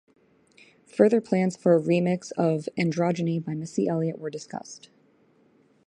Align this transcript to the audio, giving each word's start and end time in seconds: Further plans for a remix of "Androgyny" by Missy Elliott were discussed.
Further 0.87 1.21
plans 1.21 1.55
for 1.55 1.75
a 1.75 1.79
remix 1.79 2.31
of 2.31 2.67
"Androgyny" 2.75 3.37
by 3.39 3.53
Missy 3.53 3.87
Elliott 3.87 4.17
were 4.17 4.31
discussed. 4.31 4.89